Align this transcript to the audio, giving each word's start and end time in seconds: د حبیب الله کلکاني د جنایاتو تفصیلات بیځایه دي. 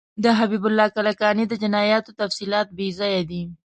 د 0.23 0.25
حبیب 0.37 0.63
الله 0.67 0.87
کلکاني 0.97 1.43
د 1.47 1.53
جنایاتو 1.63 2.11
تفصیلات 2.21 2.67
بیځایه 2.79 3.21
دي. 3.29 3.43